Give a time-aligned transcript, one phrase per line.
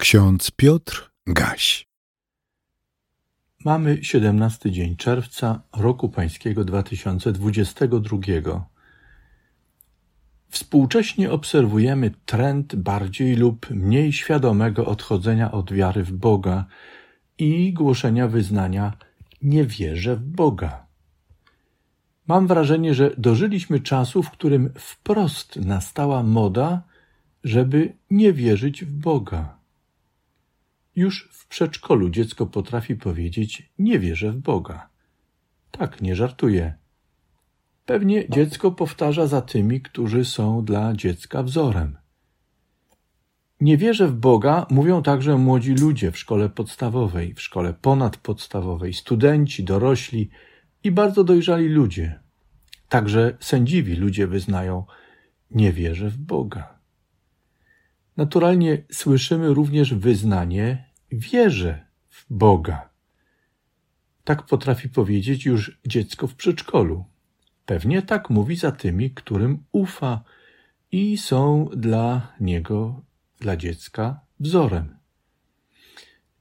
[0.00, 1.86] Ksiądz Piotr Gaś.
[3.64, 8.18] Mamy 17 dzień czerwca roku pańskiego 2022.
[10.48, 16.64] Współcześnie obserwujemy trend bardziej lub mniej świadomego odchodzenia od wiary w Boga
[17.38, 18.92] i głoszenia wyznania
[19.42, 20.86] nie wierzę w Boga.
[22.26, 26.82] Mam wrażenie, że dożyliśmy czasu, w którym wprost nastała moda,
[27.44, 29.59] żeby nie wierzyć w Boga.
[30.96, 34.88] Już w przedszkolu dziecko potrafi powiedzieć: Nie wierzę w Boga.
[35.70, 36.74] Tak, nie żartuję.
[37.86, 41.98] Pewnie dziecko powtarza za tymi, którzy są dla dziecka wzorem.
[43.60, 49.64] Nie wierzę w Boga mówią także młodzi ludzie w szkole podstawowej, w szkole ponadpodstawowej, studenci,
[49.64, 50.30] dorośli
[50.84, 52.20] i bardzo dojrzali ludzie.
[52.88, 54.84] Także sędziwi ludzie wyznają:
[55.50, 56.79] Nie wierzę w Boga.
[58.20, 62.88] Naturalnie słyszymy również wyznanie wierzę w Boga.
[64.24, 67.04] Tak potrafi powiedzieć już dziecko w przedszkolu.
[67.66, 70.22] Pewnie tak mówi za tymi, którym ufa
[70.92, 73.02] i są dla niego,
[73.38, 74.96] dla dziecka, wzorem.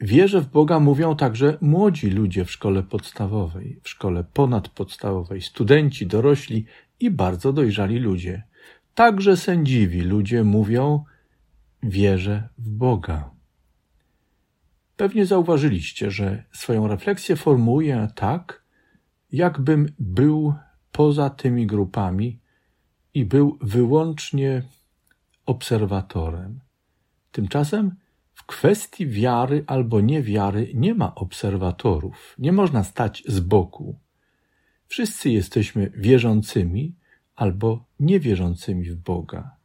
[0.00, 6.64] Wierzę w Boga mówią także młodzi ludzie w szkole podstawowej, w szkole ponadpodstawowej, studenci, dorośli
[7.00, 8.42] i bardzo dojrzali ludzie.
[8.94, 11.04] Także sędziwi ludzie mówią:
[11.82, 13.30] Wierzę w Boga.
[14.96, 18.64] Pewnie zauważyliście, że swoją refleksję formułuję tak,
[19.32, 20.54] jakbym był
[20.92, 22.40] poza tymi grupami
[23.14, 24.62] i był wyłącznie
[25.46, 26.60] obserwatorem.
[27.32, 27.94] Tymczasem
[28.34, 33.98] w kwestii wiary albo niewiary nie ma obserwatorów, nie można stać z boku.
[34.86, 36.94] Wszyscy jesteśmy wierzącymi
[37.34, 39.61] albo niewierzącymi w Boga.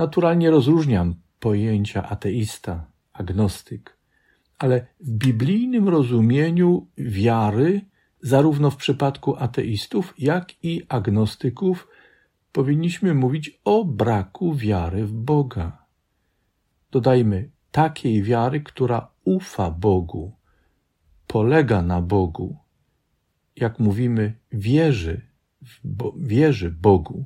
[0.00, 3.96] Naturalnie rozróżniam pojęcia ateista, agnostyk,
[4.58, 7.80] ale w biblijnym rozumieniu wiary,
[8.20, 11.88] zarówno w przypadku ateistów, jak i agnostyków,
[12.52, 15.84] powinniśmy mówić o braku wiary w Boga.
[16.90, 20.32] Dodajmy takiej wiary, która ufa Bogu,
[21.26, 22.56] polega na Bogu,
[23.56, 25.26] jak mówimy, wierzy,
[25.84, 27.24] Bo wierzy Bogu.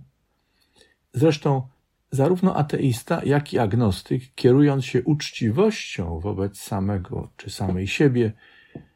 [1.13, 1.74] Zresztą
[2.15, 8.33] Zarówno ateista, jak i agnostyk, kierując się uczciwością wobec samego czy samej siebie,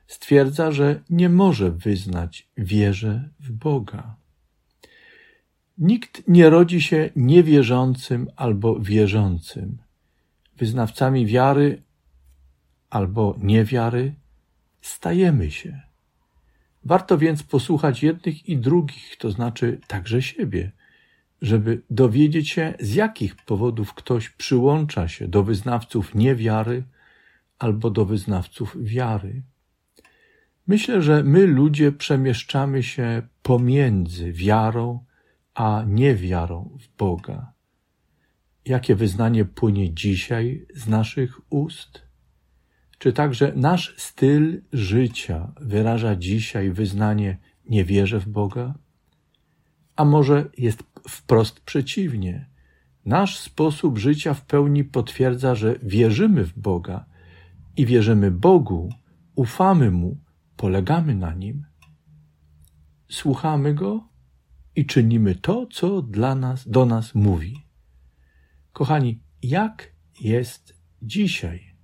[0.07, 4.17] stwierdza, że nie może wyznać wierze w Boga.
[5.79, 9.79] Nikt nie rodzi się niewierzącym albo wierzącym.
[10.57, 11.83] Wyznawcami wiary
[12.91, 14.15] albo niewiary
[14.81, 15.81] stajemy się.
[16.85, 20.78] Warto więc posłuchać jednych i drugich, to znaczy także siebie
[21.43, 26.85] żeby dowiedzieć się, z jakich powodów ktoś przyłącza się do wyznawców niewiary
[27.59, 29.43] albo do wyznawców wiary.
[30.67, 35.05] Myślę, że my ludzie przemieszczamy się pomiędzy wiarą
[35.55, 37.53] a niewiarą w Boga.
[38.65, 42.03] Jakie wyznanie płynie dzisiaj z naszych ust?
[42.99, 47.39] Czy także nasz styl życia wyraża dzisiaj wyznanie
[47.69, 48.75] nie wierzę w Boga?
[49.99, 52.47] A może jest wprost przeciwnie.
[53.05, 57.05] Nasz sposób życia w pełni potwierdza, że wierzymy w Boga
[57.77, 58.89] i wierzymy Bogu,
[59.35, 60.21] ufamy Mu,
[60.57, 61.67] polegamy na Nim.
[63.11, 64.09] Słuchamy Go
[64.77, 67.57] i czynimy to, co dla nas, do nas mówi.
[68.73, 71.75] Kochani, jak jest dzisiaj?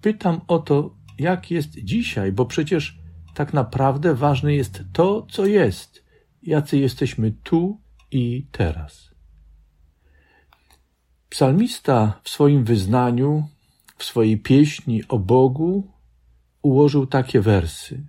[0.00, 2.98] Pytam o to, jak jest dzisiaj, bo przecież
[3.34, 6.03] tak naprawdę ważne jest to, co jest,
[6.46, 9.14] jacy jesteśmy tu i teraz.
[11.28, 13.48] Psalmista w swoim wyznaniu,
[13.96, 15.92] w swojej pieśni o Bogu
[16.62, 18.04] ułożył takie wersy.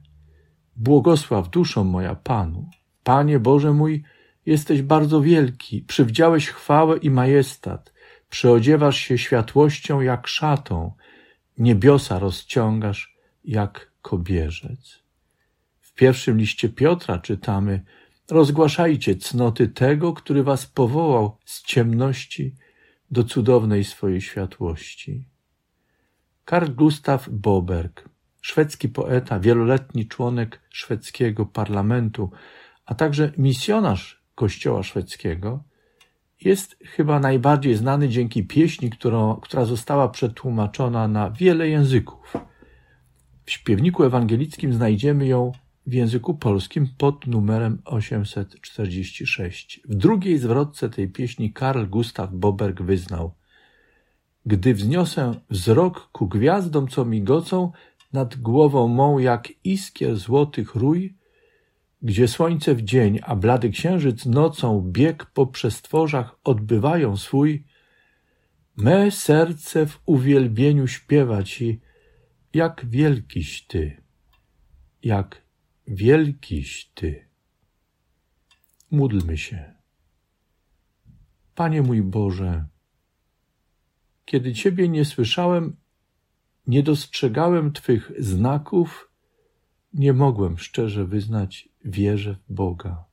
[0.75, 2.69] Błogosław duszą moja Panu.
[3.03, 4.03] Panie Boże mój,
[4.45, 7.93] jesteś bardzo wielki, przywdziałeś chwałę i majestat,
[8.29, 10.91] przyodziewasz się światłością jak szatą,
[11.57, 14.99] niebiosa rozciągasz jak kobierzec.
[15.79, 17.81] W pierwszym liście Piotra czytamy–
[18.29, 22.55] Rozgłaszajcie cnoty tego, który was powołał z ciemności
[23.11, 25.25] do cudownej swojej światłości.
[26.45, 28.09] Karl Gustav Boberg,
[28.41, 32.31] szwedzki poeta, wieloletni członek szwedzkiego parlamentu,
[32.85, 35.63] a także misjonarz Kościoła szwedzkiego,
[36.41, 42.33] jest chyba najbardziej znany dzięki pieśni, którą, która została przetłumaczona na wiele języków.
[43.45, 45.51] W śpiewniku ewangelickim znajdziemy ją
[45.87, 49.81] w języku polskim pod numerem 846.
[49.89, 53.35] W drugiej zwrotce tej pieśni Karl Gustav Boberg wyznał
[54.45, 57.71] gdy wzniosę wzrok ku gwiazdom, co migocą
[58.13, 61.15] nad głową mą jak iskier złotych rój,
[62.01, 67.63] gdzie słońce w dzień, a blady księżyc nocą bieg po przestworzach odbywają swój,
[68.77, 71.81] me serce w uwielbieniu śpiewa Ci,
[72.53, 74.01] jak wielkiś Ty,
[75.03, 75.44] jak
[75.87, 77.27] wielkiś Ty.
[78.91, 79.73] Módlmy się.
[81.55, 82.65] Panie mój Boże,
[84.25, 85.75] kiedy Ciebie nie słyszałem,
[86.67, 89.11] nie dostrzegałem Twych znaków,
[89.93, 93.05] nie mogłem szczerze wyznać wierzę w Boga.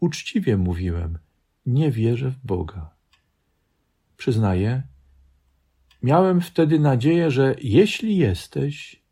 [0.00, 1.18] Uczciwie mówiłem,
[1.66, 2.90] nie wierzę w Boga.
[4.16, 4.82] Przyznaję,
[6.02, 9.05] miałem wtedy nadzieję, że jeśli jesteś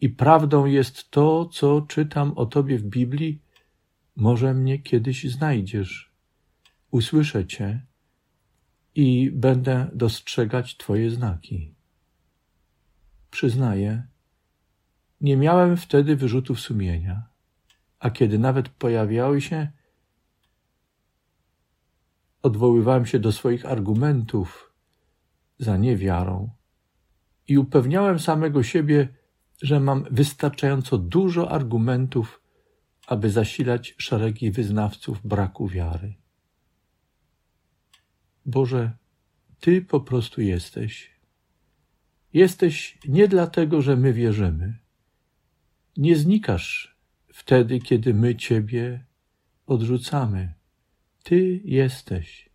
[0.00, 3.42] i prawdą jest to, co czytam o Tobie w Biblii,
[4.16, 6.12] może mnie kiedyś znajdziesz,
[6.90, 7.86] usłyszę Cię
[8.94, 11.74] i będę dostrzegać Twoje znaki.
[13.30, 14.06] Przyznaję,
[15.20, 17.28] nie miałem wtedy wyrzutów sumienia,
[17.98, 19.68] a kiedy nawet pojawiały się,
[22.42, 24.72] odwoływałem się do swoich argumentów
[25.58, 26.50] za niewiarą
[27.48, 29.19] i upewniałem samego siebie,
[29.62, 32.40] że mam wystarczająco dużo argumentów,
[33.06, 36.14] aby zasilać szeregi wyznawców braku wiary.
[38.46, 38.92] Boże,
[39.60, 41.20] Ty po prostu jesteś.
[42.32, 44.78] Jesteś nie dlatego, że my wierzymy.
[45.96, 46.96] Nie znikasz
[47.32, 49.04] wtedy, kiedy my Ciebie
[49.66, 50.54] odrzucamy.
[51.22, 52.50] Ty jesteś.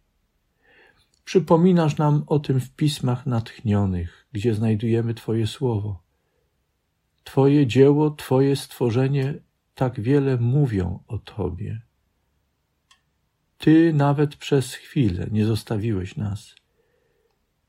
[1.25, 6.04] Przypominasz nam o tym w pismach natchnionych, gdzie znajdujemy Twoje słowo.
[7.25, 9.33] Twoje dzieło, Twoje stworzenie
[9.75, 11.81] tak wiele mówią o Tobie.
[13.57, 16.55] Ty nawet przez chwilę nie zostawiłeś nas.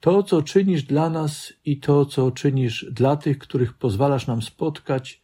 [0.01, 5.23] To, co czynisz dla nas i to, co czynisz dla tych, których pozwalasz nam spotkać,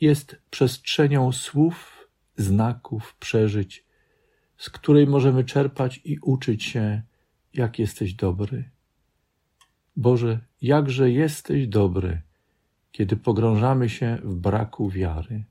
[0.00, 3.84] jest przestrzenią słów, znaków, przeżyć,
[4.58, 7.02] z której możemy czerpać i uczyć się,
[7.54, 8.70] jak jesteś dobry.
[9.96, 12.22] Boże, jakże jesteś dobry,
[12.94, 15.44] kiedy pogrążamy się w braku wiary.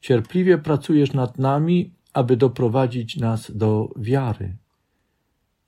[0.00, 4.56] Cierpliwie pracujesz nad nami, aby doprowadzić nas do wiary.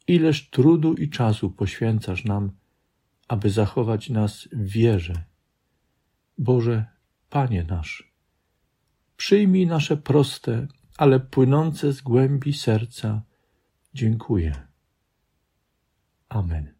[0.06, 2.50] Ileż trudu i czasu poświęcasz nam,
[3.28, 5.24] aby zachować nas w wierze.
[6.38, 6.86] Boże,
[7.30, 8.12] Panie nasz,
[9.16, 10.66] przyjmij nasze proste,
[10.96, 13.22] ale płynące z głębi serca
[13.94, 14.66] dziękuję.
[16.28, 16.79] Amen.